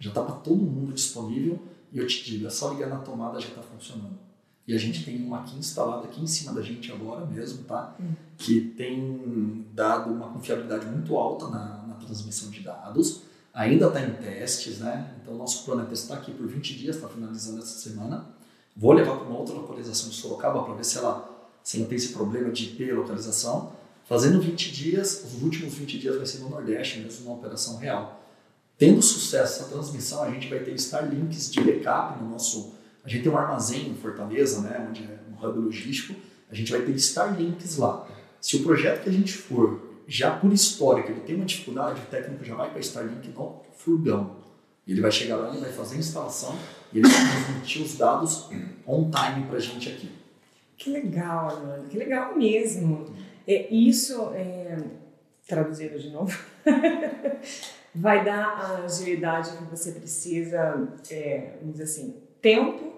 Já 0.00 0.08
está 0.08 0.20
para 0.24 0.34
todo 0.34 0.56
mundo 0.56 0.92
disponível. 0.92 1.62
E 1.92 1.98
eu 1.98 2.08
te 2.08 2.24
digo, 2.24 2.48
é 2.48 2.50
só 2.50 2.72
ligar 2.72 2.88
na 2.88 2.98
tomada 2.98 3.38
já 3.38 3.46
está 3.46 3.62
funcionando. 3.62 4.29
E 4.66 4.74
a 4.74 4.78
gente 4.78 5.04
tem 5.04 5.16
uma 5.22 5.40
aqui 5.40 5.56
instalada 5.58 6.04
aqui 6.04 6.22
em 6.22 6.26
cima 6.26 6.52
da 6.52 6.62
gente 6.62 6.92
agora 6.92 7.26
mesmo, 7.26 7.64
tá? 7.64 7.96
Hum. 8.00 8.12
Que 8.38 8.60
tem 8.60 9.66
dado 9.72 10.12
uma 10.12 10.28
confiabilidade 10.28 10.86
muito 10.86 11.16
alta 11.16 11.48
na, 11.48 11.84
na 11.88 11.94
transmissão 11.94 12.50
de 12.50 12.60
dados. 12.60 13.22
Ainda 13.52 13.88
está 13.88 14.00
em 14.00 14.12
testes, 14.12 14.78
né? 14.78 15.12
Então, 15.20 15.34
nosso 15.34 15.64
plano 15.64 15.82
é 15.82 15.86
testar 15.86 16.14
aqui 16.14 16.32
por 16.32 16.46
20 16.46 16.76
dias, 16.76 16.96
está 16.96 17.08
finalizando 17.08 17.58
essa 17.58 17.78
semana. 17.78 18.24
Vou 18.76 18.92
levar 18.92 19.16
para 19.16 19.26
uma 19.26 19.38
outra 19.38 19.54
localização 19.54 20.08
de 20.08 20.14
Sorocaba 20.14 20.62
para 20.62 20.74
ver 20.74 20.84
se 20.84 20.98
ela, 20.98 21.28
se 21.62 21.78
ela 21.78 21.88
tem 21.88 21.96
esse 21.96 22.12
problema 22.12 22.50
de 22.50 22.64
IP 22.64 22.92
localização. 22.92 23.72
Fazendo 24.04 24.40
20 24.40 24.72
dias, 24.72 25.24
os 25.24 25.42
últimos 25.42 25.74
20 25.74 25.98
dias 25.98 26.16
vai 26.16 26.26
ser 26.26 26.38
no 26.38 26.48
Nordeste 26.48 27.00
mesmo, 27.00 27.26
uma 27.26 27.36
operação 27.36 27.76
real. 27.76 28.24
Tendo 28.78 29.02
sucesso 29.02 29.62
essa 29.62 29.70
transmissão, 29.70 30.22
a 30.22 30.30
gente 30.30 30.48
vai 30.48 30.60
ter 30.60 30.74
Starlinks 30.74 31.50
de 31.50 31.60
backup 31.60 32.22
no 32.22 32.30
nosso 32.30 32.72
a 33.04 33.08
gente 33.08 33.22
tem 33.22 33.32
um 33.32 33.36
armazém 33.36 33.88
em 33.88 33.94
Fortaleza, 33.94 34.60
né, 34.60 34.86
onde 34.88 35.04
é 35.04 35.18
um 35.30 35.46
hub 35.46 35.58
logístico, 35.58 36.14
a 36.50 36.54
gente 36.54 36.70
vai 36.70 36.82
ter 36.82 36.92
Starlinks 36.92 37.76
lá. 37.76 38.06
Se 38.40 38.56
o 38.56 38.62
projeto 38.62 39.04
que 39.04 39.08
a 39.08 39.12
gente 39.12 39.32
for, 39.32 39.80
já 40.06 40.30
por 40.30 40.52
histórico, 40.52 41.10
ele 41.10 41.20
tem 41.20 41.36
uma 41.36 41.44
dificuldade, 41.44 42.00
o 42.00 42.06
técnico 42.06 42.44
já 42.44 42.54
vai 42.54 42.70
para 42.70 42.80
Starlink 42.80 43.28
no 43.28 43.62
furgão. 43.76 44.36
Ele 44.86 45.00
vai 45.00 45.12
chegar 45.12 45.36
lá, 45.36 45.50
ele 45.50 45.60
vai 45.60 45.72
fazer 45.72 45.96
a 45.96 45.98
instalação 45.98 46.58
e 46.92 46.98
ele 46.98 47.08
vai 47.08 47.20
transmitir 47.20 47.82
os 47.82 47.96
dados 47.96 48.48
on 48.86 49.10
time 49.10 49.46
para 49.46 49.56
a 49.56 49.60
gente 49.60 49.88
aqui. 49.88 50.10
Que 50.76 50.90
legal, 50.90 51.50
Armando, 51.50 51.88
que 51.88 51.96
legal 51.96 52.36
mesmo. 52.36 53.06
É, 53.46 53.72
isso, 53.72 54.30
é, 54.34 54.78
traduzindo 55.46 55.98
de 55.98 56.10
novo, 56.10 56.36
vai 57.94 58.24
dar 58.24 58.46
a 58.46 58.84
agilidade 58.84 59.56
que 59.56 59.64
você 59.64 59.92
precisa, 59.92 60.88
é, 61.10 61.56
vamos 61.60 61.72
dizer 61.72 61.84
assim, 61.84 62.16
tempo 62.40 62.90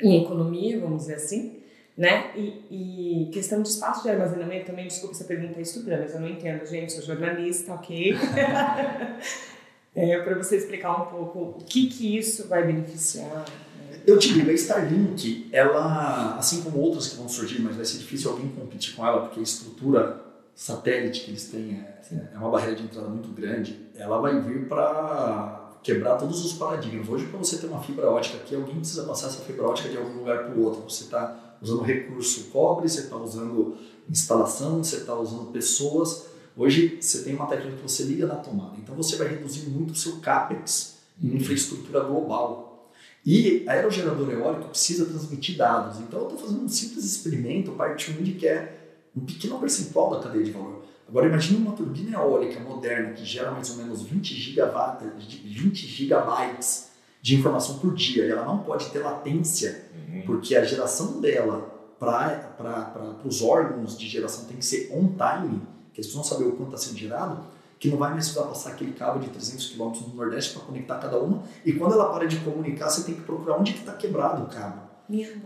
em 0.00 0.22
economia, 0.22 0.80
vamos 0.80 1.02
dizer 1.02 1.14
assim, 1.14 1.60
né? 1.96 2.30
E, 2.34 3.26
e, 3.26 3.30
questão 3.30 3.60
de 3.62 3.68
espaço 3.68 4.02
de 4.02 4.08
armazenamento 4.08 4.66
também, 4.66 4.86
desculpa 4.86 5.14
essa 5.14 5.24
pergunta 5.24 5.58
é 5.58 5.62
estúpida, 5.62 5.98
mas 6.00 6.14
eu 6.14 6.20
não 6.20 6.28
entendo, 6.28 6.64
gente, 6.64 6.92
sou 6.92 7.02
jornalista, 7.02 7.74
ok? 7.74 8.14
é, 9.94 10.18
para 10.20 10.34
você 10.36 10.56
explicar 10.56 11.02
um 11.02 11.06
pouco 11.06 11.38
o 11.58 11.64
que 11.64 11.88
que 11.88 12.16
isso 12.16 12.48
vai 12.48 12.66
beneficiar. 12.66 13.44
Né? 13.90 14.00
Eu 14.06 14.18
te 14.18 14.32
digo, 14.32 14.48
a 14.50 14.54
Starlink, 14.54 15.50
ela, 15.52 16.36
assim 16.38 16.62
como 16.62 16.78
outras 16.78 17.08
que 17.08 17.16
vão 17.16 17.28
surgir, 17.28 17.60
mas 17.60 17.76
vai 17.76 17.84
ser 17.84 17.98
difícil 17.98 18.30
alguém 18.30 18.48
competir 18.48 18.94
com 18.94 19.06
ela, 19.06 19.20
porque 19.20 19.40
a 19.40 19.42
estrutura 19.42 20.24
satélite 20.54 21.20
que 21.20 21.30
eles 21.32 21.50
têm 21.50 21.84
é, 22.12 22.30
é 22.34 22.38
uma 22.38 22.50
barreira 22.50 22.76
de 22.76 22.84
entrada 22.84 23.08
muito 23.08 23.28
grande, 23.28 23.78
ela 23.94 24.18
vai 24.20 24.40
vir 24.40 24.66
para 24.68 25.59
quebrar 25.82 26.16
todos 26.16 26.44
os 26.44 26.52
paradigmas. 26.52 27.08
Hoje, 27.08 27.26
para 27.26 27.38
você 27.38 27.58
ter 27.58 27.66
uma 27.66 27.82
fibra 27.82 28.08
ótica 28.10 28.36
aqui, 28.36 28.54
alguém 28.54 28.76
precisa 28.76 29.04
passar 29.04 29.28
essa 29.28 29.42
fibra 29.42 29.66
ótica 29.66 29.88
de 29.88 29.96
algum 29.96 30.18
lugar 30.18 30.44
para 30.44 30.54
o 30.54 30.64
outro. 30.64 30.82
Você 30.82 31.04
está 31.04 31.56
usando 31.60 31.82
recurso 31.82 32.44
cobre, 32.50 32.88
você 32.88 33.00
está 33.00 33.16
usando 33.16 33.76
instalação, 34.08 34.82
você 34.82 34.96
está 34.96 35.14
usando 35.14 35.52
pessoas. 35.52 36.26
Hoje, 36.56 36.98
você 37.00 37.22
tem 37.22 37.34
uma 37.34 37.46
técnica 37.46 37.76
que 37.76 37.82
você 37.82 38.02
liga 38.02 38.26
na 38.26 38.36
tomada. 38.36 38.76
Então, 38.78 38.94
você 38.94 39.16
vai 39.16 39.28
reduzir 39.28 39.68
muito 39.70 39.92
o 39.92 39.96
seu 39.96 40.18
CAPEX 40.18 40.98
em 41.22 41.36
infraestrutura 41.36 42.00
global. 42.00 42.90
E 43.24 43.64
aerogerador 43.68 44.30
eólico 44.30 44.68
precisa 44.68 45.04
transmitir 45.04 45.56
dados. 45.56 45.98
Então, 46.00 46.20
eu 46.20 46.28
estou 46.28 46.38
fazendo 46.38 46.64
um 46.64 46.68
simples 46.68 47.04
experimento, 47.04 47.72
parte 47.72 48.10
1 48.10 48.22
de 48.22 48.32
que 48.32 48.46
é 48.46 48.78
um 49.16 49.20
pequeno 49.20 49.58
percentual 49.58 50.10
da 50.10 50.20
cadeia 50.20 50.44
de 50.44 50.50
valor. 50.50 50.84
Agora 51.10 51.26
imagine 51.26 51.58
uma 51.58 51.72
turbina 51.72 52.18
eólica 52.18 52.60
moderna 52.60 53.10
que 53.10 53.24
gera 53.24 53.50
mais 53.50 53.68
ou 53.70 53.78
menos 53.78 54.02
20, 54.02 54.32
gigawatt, 54.32 55.04
20 55.18 55.74
gigabytes 55.74 56.90
de 57.20 57.34
informação 57.34 57.78
por 57.78 57.92
dia 57.94 58.24
e 58.24 58.30
ela 58.30 58.44
não 58.44 58.58
pode 58.58 58.90
ter 58.90 59.00
latência, 59.00 59.86
uhum. 59.92 60.22
porque 60.24 60.54
a 60.54 60.64
geração 60.64 61.20
dela 61.20 61.68
para 61.98 63.18
os 63.24 63.42
órgãos 63.42 63.98
de 63.98 64.08
geração 64.08 64.44
tem 64.44 64.56
que 64.56 64.64
ser 64.64 64.88
on 64.92 65.08
time, 65.08 65.60
que 65.92 66.00
eles 66.00 66.06
precisam 66.06 66.22
saber 66.22 66.44
o 66.44 66.52
quanto 66.52 66.76
está 66.76 66.88
sendo 66.88 66.98
gerado, 66.98 67.44
que 67.80 67.88
não 67.88 67.98
vai 67.98 68.12
mais 68.12 68.26
precisar 68.28 68.46
passar 68.46 68.70
aquele 68.70 68.92
cabo 68.92 69.18
de 69.18 69.28
300 69.30 69.70
km 69.70 69.92
no 70.06 70.14
Nordeste 70.14 70.54
para 70.54 70.62
conectar 70.62 70.98
cada 70.98 71.18
uma, 71.18 71.42
e 71.64 71.72
quando 71.72 71.94
ela 71.94 72.12
para 72.12 72.26
de 72.26 72.36
comunicar, 72.36 72.88
você 72.88 73.02
tem 73.02 73.16
que 73.16 73.22
procurar 73.22 73.56
onde 73.56 73.72
está 73.72 73.80
que 73.80 73.90
tá 73.90 73.96
quebrado 73.96 74.44
o 74.44 74.46
cabo. 74.46 74.88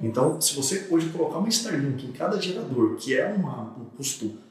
Então, 0.03 0.39
se 0.41 0.55
você 0.55 0.87
hoje 0.91 1.09
colocar 1.09 1.39
uma 1.39 1.49
Starlink 1.49 2.07
em 2.07 2.13
cada 2.13 2.39
gerador, 2.39 2.97
que 2.97 3.17
é 3.17 3.33
uma, 3.33 3.63
um 3.79 3.87
custo 3.97 4.44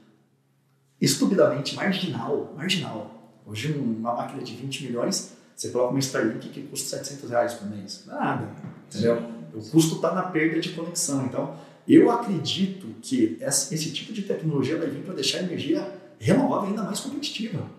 estupidamente 1.04 1.76
marginal, 1.76 2.54
marginal. 2.56 3.42
Hoje 3.46 3.74
uma 3.74 4.16
máquina 4.16 4.42
de 4.42 4.56
20 4.56 4.86
milhões, 4.86 5.34
você 5.54 5.70
coloca 5.70 5.92
uma 5.92 6.00
Starlink 6.00 6.48
que 6.48 6.64
custa 6.64 6.98
700 6.98 7.30
reais 7.30 7.54
por 7.56 7.70
mês. 7.70 8.06
Nada, 8.08 8.50
entendeu? 8.88 9.22
O 9.54 9.62
custo 9.70 9.96
está 9.96 10.16
na 10.16 10.24
perda 10.24 10.62
de 10.62 10.70
conexão. 10.70 11.26
Então, 11.26 11.56
eu 11.86 12.10
acredito 12.10 12.88
que 13.02 13.38
esse 13.42 13.92
tipo 13.92 14.14
de 14.14 14.22
tecnologia 14.22 14.78
vai 14.78 14.90
vir 14.90 15.04
para 15.04 15.14
deixar 15.14 15.40
a 15.40 15.44
energia 15.44 15.94
renovável 16.18 16.70
ainda 16.70 16.84
mais 16.84 17.02
competitiva. 17.02 17.70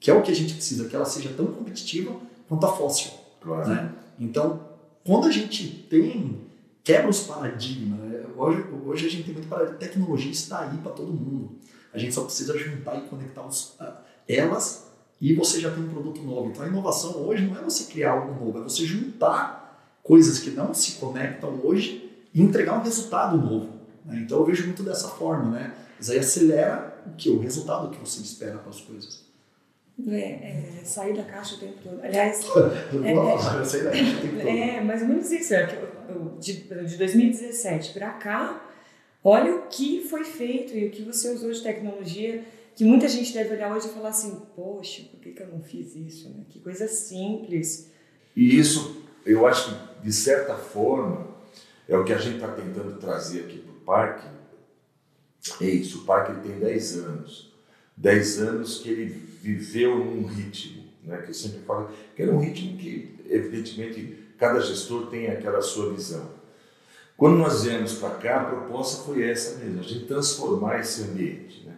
Que 0.00 0.10
é 0.10 0.14
o 0.14 0.22
que 0.22 0.32
a 0.32 0.34
gente 0.34 0.54
precisa, 0.54 0.88
que 0.88 0.96
ela 0.96 1.06
seja 1.06 1.30
tão 1.30 1.46
competitiva 1.46 2.16
quanto 2.48 2.66
a 2.66 2.72
fóssil. 2.76 3.12
Claro. 3.40 3.68
Né? 3.68 3.92
Então, 4.18 4.60
quando 5.04 5.28
a 5.28 5.30
gente 5.30 5.86
tem, 5.88 6.40
quebra 6.82 7.08
os 7.08 7.20
paradigmas, 7.20 8.00
né? 8.00 8.24
hoje, 8.36 8.64
hoje 8.84 9.06
a 9.06 9.10
gente 9.10 9.24
tem 9.24 9.34
muito 9.34 9.48
paradigma, 9.48 9.78
tecnologia 9.78 10.32
está 10.32 10.62
aí 10.62 10.76
para 10.78 10.92
todo 10.92 11.12
mundo. 11.12 11.52
A 11.96 11.98
gente 11.98 12.12
só 12.12 12.24
precisa 12.24 12.56
juntar 12.58 12.98
e 12.98 13.08
conectar 13.08 13.44
os, 13.46 13.74
uh, 13.80 13.94
elas 14.28 14.86
e 15.20 15.32
você 15.34 15.58
já 15.58 15.70
tem 15.70 15.82
um 15.82 15.88
produto 15.88 16.20
novo. 16.20 16.50
Então 16.50 16.64
a 16.64 16.68
inovação 16.68 17.16
hoje 17.26 17.46
não 17.46 17.58
é 17.58 17.62
você 17.62 17.90
criar 17.90 18.12
algo 18.12 18.44
novo, 18.44 18.58
é 18.58 18.62
você 18.62 18.84
juntar 18.84 19.98
coisas 20.02 20.38
que 20.38 20.50
não 20.50 20.74
se 20.74 20.98
conectam 20.98 21.58
hoje 21.64 22.10
e 22.34 22.42
entregar 22.42 22.78
um 22.78 22.82
resultado 22.82 23.38
novo. 23.38 23.70
Né? 24.04 24.20
Então 24.24 24.38
eu 24.38 24.44
vejo 24.44 24.64
muito 24.66 24.82
dessa 24.82 25.08
forma, 25.08 25.50
né? 25.50 25.74
Isso 25.98 26.12
aí 26.12 26.18
acelera 26.18 27.02
o 27.06 27.16
que? 27.16 27.30
O 27.30 27.40
resultado 27.40 27.90
que 27.90 27.98
você 27.98 28.20
espera 28.20 28.58
para 28.58 28.68
as 28.68 28.80
coisas. 28.82 29.24
É, 30.08 30.80
é, 30.80 30.84
sair 30.84 31.16
da 31.16 31.24
caixa 31.24 31.54
o 31.54 31.58
tempo 31.58 31.78
todo. 31.82 31.98
Aliás, 32.02 32.44
é, 33.02 33.12
é, 33.12 33.64
sair 33.64 33.84
da 33.84 33.90
caixa 33.90 34.04
o 34.04 34.20
tempo 34.20 34.36
todo. 34.36 34.48
É, 34.48 34.80
mais 34.82 35.00
ou 35.00 35.08
menos 35.08 35.30
isso. 35.30 35.54
É, 35.54 35.66
de, 36.38 36.52
de 36.52 36.96
2017 36.98 37.94
para 37.94 38.10
cá, 38.10 38.65
Olha 39.28 39.56
o 39.56 39.62
que 39.66 40.06
foi 40.08 40.22
feito 40.22 40.72
e 40.72 40.86
o 40.86 40.90
que 40.92 41.02
você 41.02 41.28
usou 41.32 41.50
de 41.50 41.60
tecnologia 41.60 42.44
que 42.76 42.84
muita 42.84 43.08
gente 43.08 43.34
deve 43.34 43.54
olhar 43.54 43.76
hoje 43.76 43.88
e 43.88 43.90
falar 43.90 44.10
assim, 44.10 44.40
poxa, 44.54 45.02
por 45.10 45.18
que, 45.18 45.32
que 45.32 45.42
eu 45.42 45.48
não 45.48 45.60
fiz 45.60 45.96
isso? 45.96 46.28
Né? 46.28 46.44
Que 46.48 46.60
coisa 46.60 46.86
simples. 46.86 47.90
E 48.36 48.56
isso, 48.56 49.02
eu 49.24 49.44
acho 49.44 49.68
que, 49.68 50.04
de 50.04 50.12
certa 50.12 50.54
forma, 50.54 51.26
é 51.88 51.98
o 51.98 52.04
que 52.04 52.12
a 52.12 52.18
gente 52.18 52.36
está 52.36 52.52
tentando 52.52 53.00
trazer 53.00 53.40
aqui 53.40 53.58
para 53.58 53.72
o 53.72 53.80
parque. 53.80 54.28
É 55.60 55.70
isso, 55.70 56.02
o 56.02 56.04
parque 56.04 56.48
tem 56.48 56.60
10 56.60 56.98
anos. 56.98 57.52
10 57.96 58.38
anos 58.42 58.78
que 58.78 58.90
ele 58.90 59.06
viveu 59.06 59.98
num 59.98 60.24
ritmo, 60.24 60.84
né? 61.02 61.22
que 61.22 61.30
eu 61.30 61.34
sempre 61.34 61.62
falo, 61.66 61.90
que 62.14 62.22
era 62.22 62.30
um 62.30 62.38
ritmo 62.38 62.78
que, 62.78 63.16
evidentemente, 63.28 64.18
cada 64.38 64.60
gestor 64.60 65.08
tem 65.08 65.26
aquela 65.26 65.60
sua 65.60 65.92
visão. 65.92 66.35
Quando 67.16 67.38
nós 67.38 67.64
viemos 67.64 67.94
para 67.94 68.10
cá, 68.10 68.40
a 68.42 68.44
proposta 68.44 69.04
foi 69.04 69.22
essa 69.28 69.58
mesmo, 69.58 69.80
a 69.80 69.82
gente 69.82 70.04
transformar 70.04 70.80
esse 70.80 71.02
ambiente. 71.02 71.64
Né? 71.64 71.74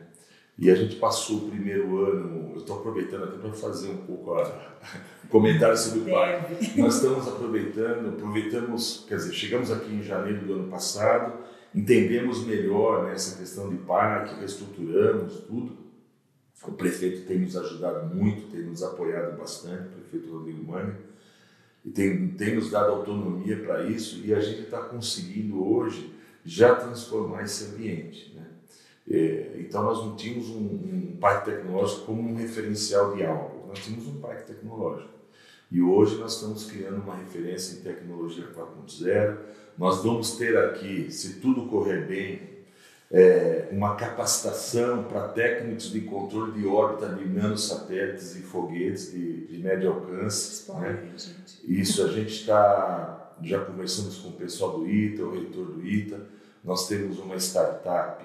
E 0.58 0.68
a 0.68 0.74
gente 0.74 0.96
passou 0.96 1.36
o 1.36 1.50
primeiro 1.50 2.04
ano, 2.04 2.50
eu 2.54 2.58
estou 2.58 2.80
aproveitando 2.80 3.24
até 3.24 3.38
para 3.38 3.52
fazer 3.52 3.90
um 3.90 3.98
pouco 3.98 4.34
a, 4.34 4.76
comentário 5.30 5.76
sobre 5.76 6.00
o 6.10 6.12
parque. 6.12 6.80
Nós 6.80 6.96
estamos 6.96 7.28
aproveitando, 7.28 8.08
aproveitamos, 8.08 9.04
quer 9.08 9.16
dizer, 9.16 9.32
chegamos 9.32 9.70
aqui 9.70 9.94
em 9.94 10.02
janeiro 10.02 10.44
do 10.44 10.54
ano 10.54 10.68
passado, 10.68 11.34
entendemos 11.72 12.44
melhor 12.44 13.04
né, 13.04 13.12
essa 13.12 13.38
questão 13.38 13.68
de 13.68 13.76
parque, 13.76 14.34
reestruturamos 14.40 15.40
tudo. 15.42 15.86
O 16.66 16.72
prefeito 16.72 17.28
tem 17.28 17.38
nos 17.38 17.56
ajudado 17.56 18.12
muito, 18.12 18.50
tem 18.50 18.64
nos 18.64 18.82
apoiado 18.82 19.38
bastante, 19.38 19.86
o 19.86 20.00
prefeito 20.00 20.32
Rodrigo 20.32 20.72
Mani 20.72 20.94
e 21.88 21.90
tem, 21.90 22.28
tem 22.28 22.54
nos 22.54 22.70
dado 22.70 22.90
autonomia 22.90 23.56
para 23.56 23.84
isso 23.84 24.20
e 24.22 24.34
a 24.34 24.40
gente 24.40 24.60
está 24.60 24.78
conseguindo 24.78 25.64
hoje 25.64 26.12
já 26.44 26.74
transformar 26.74 27.44
esse 27.44 27.64
ambiente. 27.64 28.34
Né? 28.34 28.46
É, 29.10 29.56
então 29.58 29.82
nós 29.82 30.04
não 30.04 30.14
tínhamos 30.14 30.50
um, 30.50 30.60
um, 30.60 31.16
parque 31.18 31.50
tecnológico 31.50 32.04
como 32.04 32.28
um 32.28 32.34
referencial 32.34 33.16
de 33.16 33.24
algo, 33.24 33.66
nós 33.66 33.78
tínhamos 33.78 34.06
um 34.06 34.20
parque 34.20 34.52
tecnológico. 34.52 35.08
E 35.70 35.80
hoje 35.80 36.16
nós 36.16 36.34
estamos 36.34 36.70
criando 36.70 37.02
uma 37.02 37.16
referência 37.16 37.78
em 37.78 37.82
tecnologia 37.82 38.46
4.0. 38.54 39.38
Nós 39.76 40.02
vamos 40.02 40.32
ter 40.36 40.56
aqui, 40.58 41.10
se 41.10 41.40
tudo 41.40 41.66
correr 41.66 42.06
bem, 42.06 42.57
é, 43.10 43.68
uma 43.72 43.96
capacitação 43.96 45.04
para 45.04 45.28
técnicos 45.28 45.90
de 45.90 46.02
controle 46.02 46.52
de 46.52 46.66
órbita 46.66 47.08
de 47.14 47.26
nanosatélites 47.26 48.36
e 48.36 48.40
foguetes 48.40 49.12
de, 49.12 49.46
de 49.46 49.58
médio 49.58 49.90
alcance. 49.90 50.70
né? 50.72 51.10
Isso, 51.66 52.04
a 52.04 52.08
gente 52.08 52.32
está, 52.34 53.34
já 53.42 53.64
conversamos 53.64 54.18
com 54.18 54.28
o 54.28 54.32
pessoal 54.32 54.78
do 54.78 54.88
ITA, 54.88 55.22
o 55.22 55.32
reitor 55.32 55.66
do 55.66 55.86
ITA, 55.86 56.20
nós 56.62 56.86
temos 56.86 57.18
uma 57.18 57.36
startup 57.36 58.24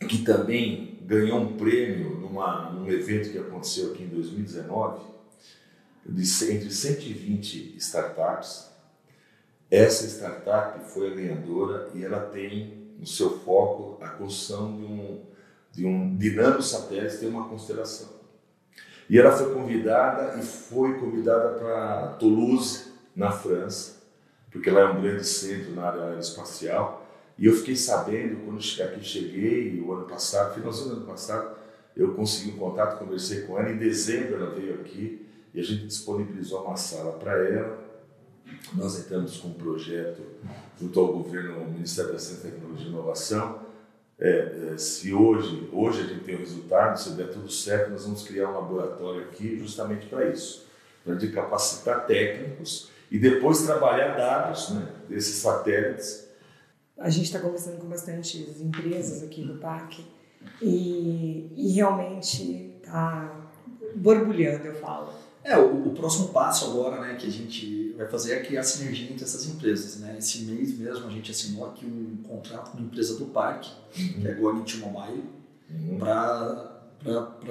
que 0.00 0.18
também 0.24 0.98
ganhou 1.02 1.38
um 1.38 1.56
prêmio 1.56 2.18
numa, 2.18 2.70
num 2.70 2.90
evento 2.90 3.30
que 3.30 3.38
aconteceu 3.38 3.92
aqui 3.92 4.02
em 4.02 4.08
2019, 4.08 5.02
de, 6.06 6.52
entre 6.52 6.70
120 6.70 7.76
startups, 7.78 8.70
Essa 9.70 10.06
startup 10.06 10.84
foi 10.90 11.10
a 11.10 11.14
ganhadora 11.14 11.90
e 11.94 12.04
ela 12.04 12.20
tem 12.20 12.83
no 12.98 13.06
seu 13.06 13.38
foco 13.40 14.02
a 14.02 14.08
construção 14.08 14.76
de 14.76 14.84
um, 14.84 15.20
de 15.72 15.86
um 15.86 16.16
dinâmico 16.16 16.62
satélite, 16.62 17.18
tem 17.18 17.28
uma 17.28 17.48
constelação. 17.48 18.08
E 19.08 19.18
ela 19.18 19.32
foi 19.32 19.52
convidada 19.52 20.38
e 20.38 20.42
foi 20.42 20.98
convidada 20.98 21.58
para 21.58 22.08
Toulouse, 22.18 22.94
na 23.14 23.30
França, 23.30 24.02
porque 24.50 24.70
lá 24.70 24.80
é 24.80 24.84
um 24.86 25.00
grande 25.00 25.24
centro 25.24 25.72
na 25.74 25.84
área 25.84 26.02
aeroespacial. 26.04 27.06
E 27.38 27.46
eu 27.46 27.52
fiquei 27.54 27.76
sabendo, 27.76 28.44
quando 28.44 28.58
aqui 28.58 29.04
cheguei, 29.04 29.80
o 29.80 29.92
ano 29.92 30.06
passado, 30.06 30.54
finalzinho 30.54 30.90
do 30.90 30.96
ano 30.96 31.06
passado, 31.06 31.56
eu 31.96 32.14
consegui 32.14 32.52
um 32.52 32.58
contato, 32.58 32.98
conversei 32.98 33.42
com 33.42 33.58
ela. 33.58 33.70
Em 33.70 33.76
dezembro 33.76 34.36
ela 34.36 34.50
veio 34.50 34.74
aqui 34.74 35.26
e 35.52 35.60
a 35.60 35.62
gente 35.62 35.86
disponibilizou 35.86 36.64
uma 36.64 36.76
sala 36.76 37.12
para 37.12 37.32
ela. 37.48 37.83
Nós 38.74 38.98
entramos 38.98 39.36
com 39.38 39.48
um 39.48 39.54
projeto 39.54 40.22
junto 40.80 41.00
ao 41.00 41.12
governo, 41.12 41.60
ao 41.60 41.66
Ministério 41.66 42.12
da 42.12 42.18
Ciência, 42.18 42.50
Tecnologia 42.50 42.86
e 42.86 42.90
Inovação. 42.90 43.60
É, 44.18 44.72
é, 44.72 44.78
se 44.78 45.12
hoje, 45.12 45.68
hoje 45.72 46.02
a 46.02 46.06
gente 46.06 46.24
tem 46.24 46.36
o 46.36 46.38
resultado, 46.38 46.96
se 46.98 47.10
der 47.10 47.32
tudo 47.32 47.50
certo, 47.50 47.90
nós 47.90 48.04
vamos 48.04 48.22
criar 48.22 48.48
um 48.48 48.54
laboratório 48.54 49.22
aqui 49.22 49.58
justamente 49.58 50.06
para 50.06 50.28
isso, 50.28 50.66
para 51.04 51.14
de 51.14 51.32
capacitar 51.32 52.06
técnicos 52.06 52.90
e 53.10 53.18
depois 53.18 53.62
trabalhar 53.62 54.16
dados 54.16 54.70
né, 54.70 54.86
desses 55.08 55.36
satélites. 55.36 56.28
A 56.96 57.10
gente 57.10 57.26
está 57.26 57.40
conversando 57.40 57.78
com 57.78 57.88
bastante 57.88 58.38
empresas 58.60 59.22
aqui 59.22 59.44
do 59.44 59.58
parque 59.58 60.06
e, 60.62 61.50
e 61.56 61.72
realmente 61.72 62.72
está 62.82 63.46
borbulhando, 63.96 64.66
eu 64.66 64.74
falo. 64.76 65.12
É, 65.44 65.58
o, 65.58 65.88
o, 65.88 65.90
próximo 65.90 66.28
passo 66.28 66.70
agora, 66.70 67.00
né, 67.02 67.16
que 67.16 67.26
a 67.26 67.30
gente 67.30 67.92
vai 67.98 68.08
fazer 68.08 68.34
é 68.34 68.40
criar 68.42 68.62
sinergia 68.62 69.10
entre 69.10 69.24
essas 69.24 69.46
empresas, 69.46 70.00
né? 70.00 70.16
Esse 70.18 70.42
mês 70.44 70.76
mesmo 70.78 71.06
a 71.06 71.10
gente 71.10 71.30
assinou 71.30 71.66
aqui 71.66 71.84
um 71.84 72.16
contrato 72.26 72.70
com 72.70 72.78
uma 72.78 72.86
empresa 72.86 73.18
do 73.18 73.26
parque, 73.26 73.70
uhum. 73.98 74.20
que 74.22 74.28
é 74.28 74.30
a 74.30 74.34
Gornit 74.34 74.78
Mobile, 74.78 75.24
uhum. 75.70 75.98
para 75.98 76.80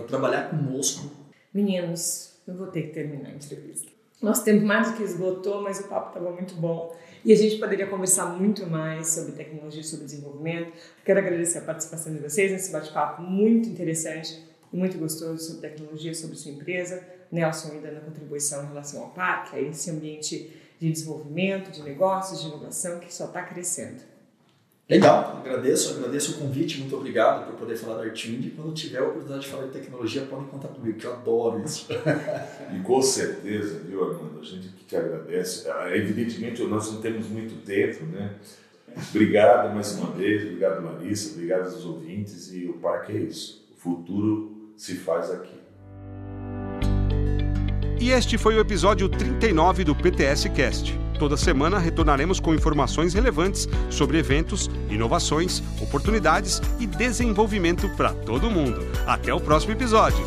trabalhar 0.07 0.49
conosco. 0.49 1.09
Meninos, 1.53 2.33
eu 2.47 2.55
vou 2.55 2.67
ter 2.67 2.83
que 2.83 2.93
terminar 2.93 3.29
a 3.29 3.33
entrevista. 3.33 3.93
Nosso 4.21 4.43
tempo 4.43 4.65
mais 4.65 4.89
do 4.89 4.97
que 4.97 5.03
esgotou, 5.03 5.61
mas 5.61 5.79
o 5.81 5.83
papo 5.87 6.07
estava 6.07 6.31
muito 6.31 6.55
bom. 6.55 6.95
E 7.25 7.31
a 7.31 7.35
gente 7.35 7.57
poderia 7.57 7.87
conversar 7.87 8.25
muito 8.25 8.65
mais 8.65 9.09
sobre 9.09 9.33
tecnologia, 9.33 9.83
sobre 9.83 10.05
desenvolvimento. 10.05 10.73
Quero 11.05 11.19
agradecer 11.19 11.59
a 11.59 11.61
participação 11.61 12.13
de 12.13 12.19
vocês 12.19 12.51
nesse 12.51 12.71
bate-papo 12.71 13.21
muito 13.21 13.69
interessante 13.69 14.41
e 14.71 14.77
muito 14.77 14.97
gostoso 14.97 15.39
sobre 15.39 15.69
tecnologia, 15.69 16.13
sobre 16.13 16.35
sua 16.35 16.51
empresa. 16.51 17.03
Nelson 17.33 17.71
ainda 17.73 17.91
na 17.91 17.99
contribuição 17.99 18.63
em 18.63 18.67
relação 18.67 19.01
ao 19.01 19.09
parque, 19.09 19.55
a 19.55 19.61
esse 19.61 19.89
ambiente 19.89 20.51
de 20.79 20.91
desenvolvimento, 20.91 21.71
de 21.71 21.81
negócios, 21.81 22.41
de 22.41 22.47
inovação 22.47 22.99
que 22.99 23.13
só 23.13 23.25
está 23.25 23.41
crescendo. 23.41 24.01
Legal, 24.89 25.37
agradeço, 25.37 25.95
agradeço 25.95 26.33
o 26.33 26.39
convite, 26.39 26.79
muito 26.79 26.95
obrigado 26.95 27.47
por 27.47 27.55
poder 27.55 27.77
falar 27.77 27.95
da 27.95 28.03
Artwind. 28.03 28.51
Quando 28.53 28.73
tiver 28.73 28.99
a 28.99 29.03
oportunidade 29.03 29.45
de 29.45 29.47
falar 29.47 29.67
de 29.67 29.71
tecnologia, 29.71 30.23
podem 30.23 30.45
contar 30.47 30.67
comigo, 30.67 30.99
que 30.99 31.05
eu 31.05 31.13
adoro 31.13 31.63
isso. 31.63 31.87
e 32.75 32.79
com 32.81 33.01
certeza, 33.01 33.79
viu, 33.79 34.03
Armando, 34.03 34.41
a 34.41 34.43
gente 34.43 34.67
que 34.67 34.83
te 34.83 34.95
agradece. 34.97 35.69
Ah, 35.69 35.89
evidentemente, 35.95 36.61
nós 36.63 36.91
não 36.91 37.01
temos 37.01 37.27
muito 37.27 37.65
tempo, 37.65 38.03
né? 38.05 38.35
Obrigado 39.09 39.73
mais 39.73 39.93
uma 39.93 40.11
vez, 40.11 40.43
obrigado 40.43 40.83
Larissa, 40.83 41.31
obrigado 41.33 41.63
aos 41.63 41.85
ouvintes 41.85 42.53
e 42.53 42.67
o 42.67 42.73
parque 42.73 43.13
é 43.13 43.21
isso. 43.21 43.65
O 43.75 43.79
futuro 43.79 44.73
se 44.75 44.95
faz 44.95 45.31
aqui. 45.31 45.62
E 48.03 48.11
este 48.11 48.37
foi 48.37 48.57
o 48.57 48.59
episódio 48.59 49.07
39 49.07 49.85
do 49.85 49.95
PTS 49.95 50.49
Cast. 50.49 50.99
Toda 51.17 51.37
semana 51.37 51.79
retornaremos 51.79 52.37
com 52.37 52.53
informações 52.53 53.13
relevantes 53.13 53.65
sobre 53.89 54.17
eventos, 54.17 54.69
inovações, 54.89 55.63
oportunidades 55.81 56.61
e 56.81 56.85
desenvolvimento 56.85 57.87
para 57.95 58.13
todo 58.13 58.51
mundo. 58.51 58.85
Até 59.07 59.33
o 59.33 59.39
próximo 59.39 59.71
episódio. 59.71 60.21